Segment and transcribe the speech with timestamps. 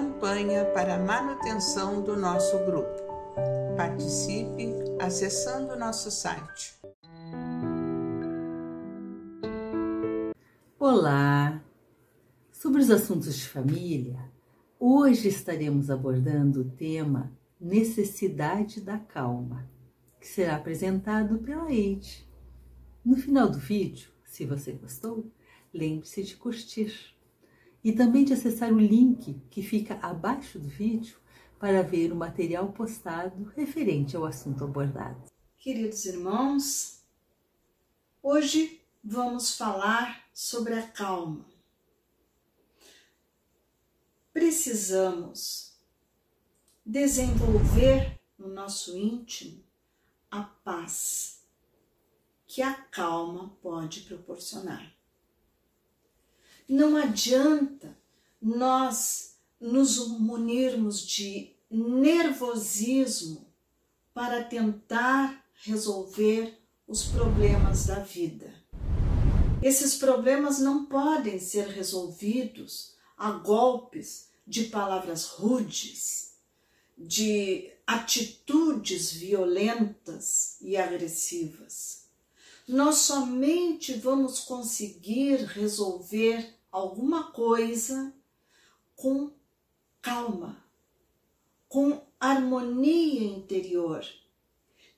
[0.00, 3.02] campanha para a manutenção do nosso grupo.
[3.76, 6.74] Participe acessando nosso site.
[10.78, 11.62] Olá!
[12.50, 14.18] Sobre os assuntos de família,
[14.78, 17.30] hoje estaremos abordando o tema
[17.60, 19.68] Necessidade da Calma,
[20.18, 22.26] que será apresentado pela Eide.
[23.04, 25.30] No final do vídeo, se você gostou,
[25.74, 27.19] lembre-se de curtir
[27.82, 31.18] e também de acessar o link que fica abaixo do vídeo
[31.58, 35.30] para ver o material postado referente ao assunto abordado.
[35.58, 37.02] Queridos irmãos,
[38.22, 41.44] hoje vamos falar sobre a calma.
[44.32, 45.78] Precisamos
[46.84, 49.62] desenvolver no nosso íntimo
[50.30, 51.44] a paz
[52.46, 54.99] que a calma pode proporcionar.
[56.72, 57.98] Não adianta
[58.40, 63.44] nós nos munirmos de nervosismo
[64.14, 68.54] para tentar resolver os problemas da vida.
[69.60, 76.34] Esses problemas não podem ser resolvidos a golpes de palavras rudes,
[76.96, 82.04] de atitudes violentas e agressivas.
[82.68, 88.12] Nós somente vamos conseguir resolver alguma coisa
[88.96, 89.32] com
[90.00, 90.62] calma,
[91.68, 94.04] com harmonia interior.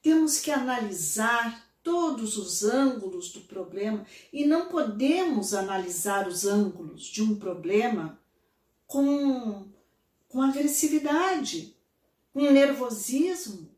[0.00, 7.22] Temos que analisar todos os ângulos do problema e não podemos analisar os ângulos de
[7.22, 8.18] um problema
[8.86, 9.68] com,
[10.28, 11.76] com agressividade,
[12.32, 13.68] com nervosismo,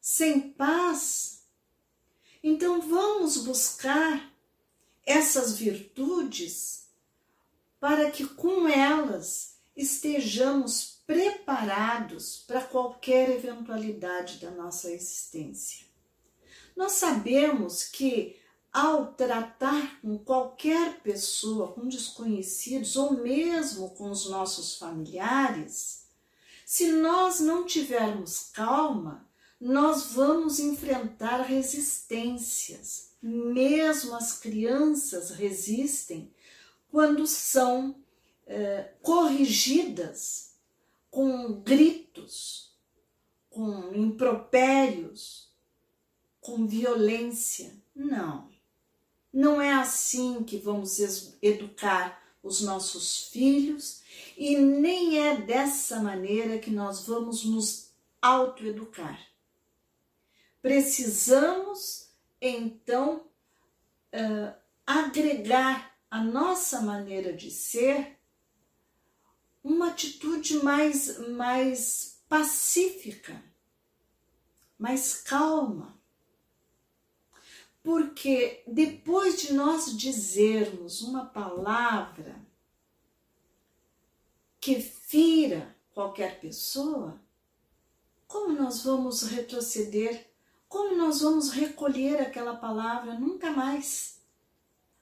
[0.00, 1.44] sem paz.
[2.42, 4.32] Então vamos buscar
[5.04, 6.85] essas virtudes
[7.80, 15.86] para que com elas estejamos preparados para qualquer eventualidade da nossa existência.
[16.76, 18.36] Nós sabemos que
[18.72, 26.06] ao tratar com qualquer pessoa, com desconhecidos ou mesmo com os nossos familiares,
[26.64, 29.26] se nós não tivermos calma,
[29.60, 33.12] nós vamos enfrentar resistências.
[33.22, 36.30] Mesmo as crianças resistem
[36.90, 37.96] quando são
[38.46, 40.54] é, corrigidas
[41.10, 42.74] com gritos,
[43.50, 45.50] com impropérios,
[46.40, 47.74] com violência.
[47.94, 48.50] Não.
[49.32, 50.98] Não é assim que vamos
[51.42, 54.02] educar os nossos filhos
[54.36, 57.90] e nem é dessa maneira que nós vamos nos
[58.22, 59.20] autoeducar.
[60.62, 62.10] Precisamos,
[62.40, 63.24] então,
[64.12, 64.54] uh,
[64.86, 68.18] agregar a nossa maneira de ser
[69.62, 73.44] uma atitude mais, mais pacífica,
[74.78, 75.94] mais calma.
[77.82, 82.40] Porque depois de nós dizermos uma palavra
[84.58, 87.20] que fira qualquer pessoa,
[88.26, 90.26] como nós vamos retroceder?
[90.66, 94.15] Como nós vamos recolher aquela palavra nunca mais?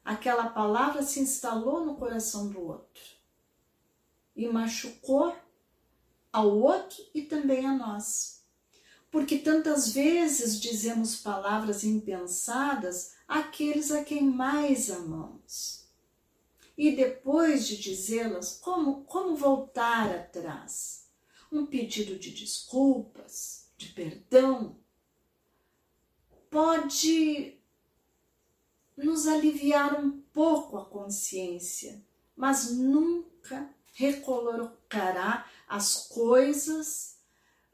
[0.04, 3.02] Aquela palavra se instalou no coração do outro
[4.36, 5.34] e machucou
[6.32, 8.44] ao outro e também a nós.
[9.10, 15.84] Porque tantas vezes dizemos palavras impensadas àqueles a quem mais amamos.
[16.76, 21.08] E depois de dizê-las, como, como voltar atrás?
[21.52, 24.76] Um pedido de desculpas, de perdão,
[26.50, 27.60] pode
[28.96, 32.02] nos aliviar um pouco a consciência,
[32.36, 37.18] mas nunca recolocará as coisas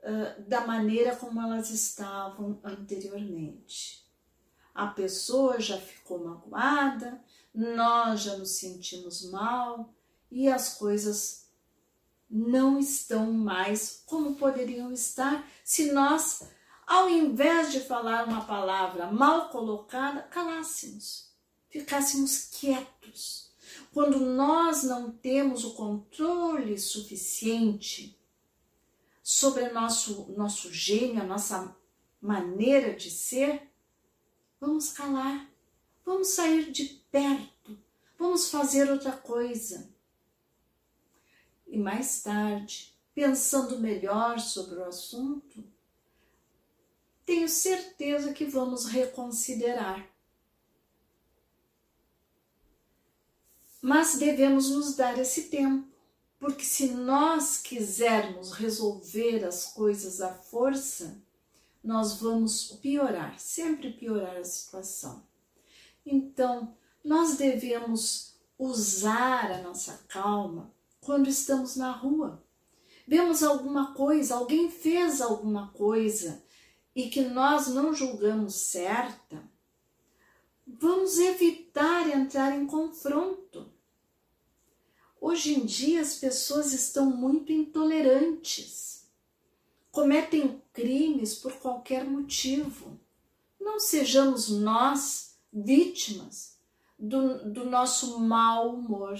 [0.02, 4.06] uh, da maneira como elas estavam anteriormente.
[4.74, 7.22] A pessoa já ficou magoada,
[7.54, 9.92] nós já nos sentimos mal
[10.30, 11.48] e as coisas
[12.30, 16.48] não estão mais como poderiam estar se nós
[16.90, 21.30] ao invés de falar uma palavra mal colocada, calássemos,
[21.68, 23.52] ficássemos quietos.
[23.94, 28.18] Quando nós não temos o controle suficiente
[29.22, 31.76] sobre nosso, nosso gênio, a nossa
[32.20, 33.70] maneira de ser,
[34.60, 35.48] vamos calar,
[36.04, 37.78] vamos sair de perto,
[38.18, 39.88] vamos fazer outra coisa.
[41.68, 45.62] E mais tarde, pensando melhor sobre o assunto,
[47.30, 50.04] tenho certeza que vamos reconsiderar.
[53.80, 55.88] Mas devemos nos dar esse tempo
[56.40, 61.22] Porque se nós quisermos resolver as coisas à força,
[61.84, 65.22] nós vamos piorar, sempre piorar a situação.
[66.04, 66.74] Então,
[67.04, 70.72] nós devemos usar a nossa calma
[71.02, 72.42] quando estamos na rua.
[73.06, 76.42] Vemos alguma coisa, alguém fez alguma coisa
[76.94, 79.42] e que nós não julgamos certa,
[80.66, 83.70] vamos evitar entrar em confronto.
[85.20, 89.06] Hoje em dia as pessoas estão muito intolerantes,
[89.92, 92.98] cometem crimes por qualquer motivo.
[93.60, 96.58] Não sejamos nós vítimas
[96.98, 99.18] do, do nosso mau humor.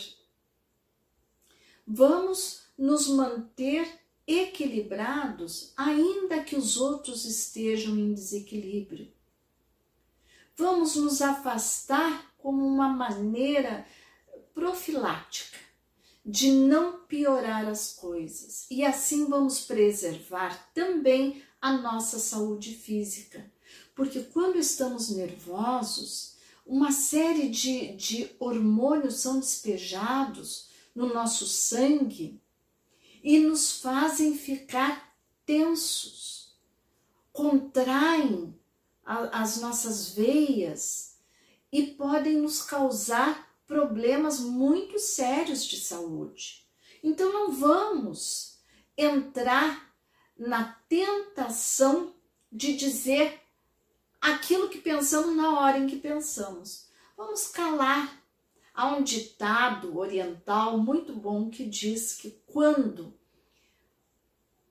[1.86, 4.00] Vamos nos manter
[4.30, 9.10] equilibrados, ainda que os outros estejam em desequilíbrio.
[10.56, 13.84] Vamos nos afastar como uma maneira
[14.54, 15.58] profilática
[16.24, 23.50] de não piorar as coisas e assim vamos preservar também a nossa saúde física.
[23.96, 32.39] Porque quando estamos nervosos, uma série de, de hormônios são despejados no nosso sangue
[33.22, 35.14] e nos fazem ficar
[35.44, 36.56] tensos,
[37.32, 38.54] contraem
[39.04, 41.16] a, as nossas veias
[41.72, 46.66] e podem nos causar problemas muito sérios de saúde.
[47.02, 48.58] Então não vamos
[48.96, 49.94] entrar
[50.36, 52.14] na tentação
[52.50, 53.40] de dizer
[54.20, 56.88] aquilo que pensamos na hora em que pensamos.
[57.16, 58.19] Vamos calar
[58.80, 63.12] Há um ditado oriental muito bom que diz que quando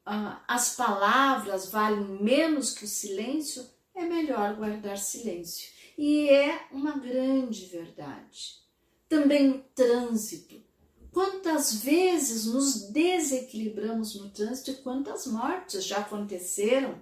[0.04, 5.72] ah, as palavras valem menos que o silêncio, é melhor guardar silêncio.
[5.96, 8.64] E é uma grande verdade.
[9.08, 10.60] Também no trânsito.
[11.12, 16.98] Quantas vezes nos desequilibramos no trânsito e quantas mortes já aconteceram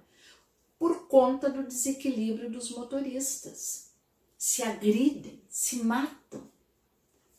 [0.77, 3.93] por conta do desequilíbrio dos motoristas?
[4.37, 6.56] Se agridem, se matam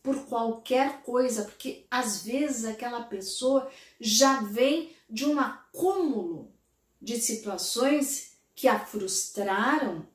[0.08, 3.70] por qualquer coisa, porque às vezes aquela pessoa
[4.00, 6.50] já vem de um acúmulo
[6.98, 10.08] de situações que a frustraram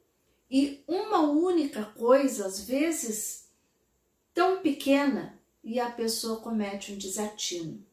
[0.50, 3.51] e uma única coisa, às vezes
[4.34, 7.86] tão pequena, e a pessoa comete um desatino.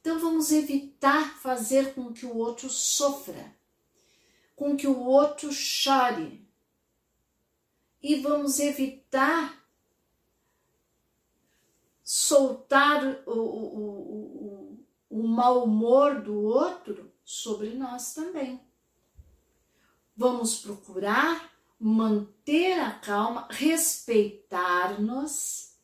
[0.00, 3.54] Então vamos evitar fazer com que o outro sofra,
[4.56, 6.42] com que o outro chore.
[8.02, 9.57] E vamos evitar
[12.10, 18.58] soltar o, o, o, o mau humor do outro sobre nós também.
[20.16, 25.76] Vamos procurar manter a calma, respeitar-nos,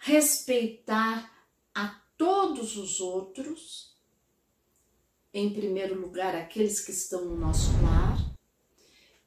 [0.00, 1.32] respeitar
[1.72, 1.86] a
[2.18, 3.96] todos os outros,
[5.32, 8.18] em primeiro lugar aqueles que estão no nosso lar,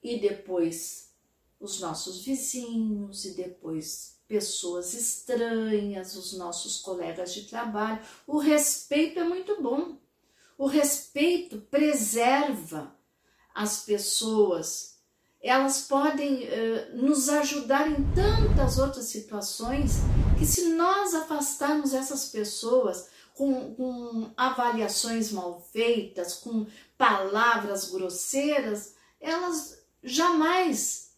[0.04, 1.16] e depois
[1.62, 8.00] os nossos vizinhos, e depois pessoas estranhas, os nossos colegas de trabalho.
[8.26, 9.98] O respeito é muito bom.
[10.58, 12.96] O respeito preserva
[13.54, 14.96] as pessoas.
[15.42, 19.98] Elas podem uh, nos ajudar em tantas outras situações
[20.40, 26.66] que, se nós afastarmos essas pessoas com, com avaliações mal feitas, com
[26.98, 31.12] palavras grosseiras, elas jamais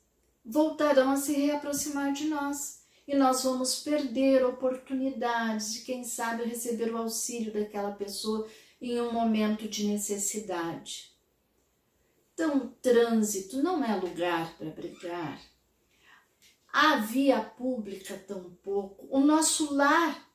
[0.44, 2.77] voltarão a se reaproximar de nós
[3.08, 8.46] e nós vamos perder oportunidades de, quem sabe, receber o auxílio daquela pessoa
[8.82, 11.16] em um momento de necessidade.
[12.34, 15.40] Então, trânsito não é lugar para brigar.
[16.72, 19.08] A via pública tampouco.
[19.10, 20.30] O nosso lar,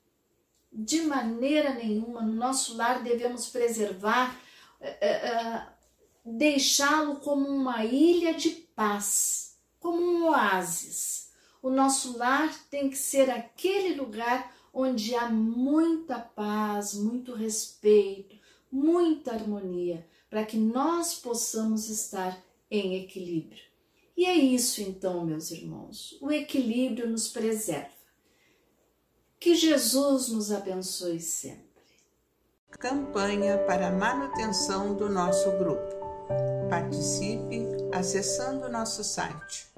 [0.72, 4.40] de maneira nenhuma, no nosso lar devemos preservar,
[4.80, 5.68] é, é,
[6.24, 11.31] deixá-lo como uma ilha de paz, como um oásis
[11.62, 18.36] o nosso lar tem que ser aquele lugar onde há muita paz, muito respeito,
[18.70, 23.62] muita harmonia, para que nós possamos estar em equilíbrio.
[24.16, 28.02] E é isso então, meus irmãos, o equilíbrio nos preserva.
[29.38, 31.70] Que Jesus nos abençoe sempre.
[32.70, 35.92] Campanha para manutenção do nosso grupo.
[36.70, 39.72] Participe acessando nosso site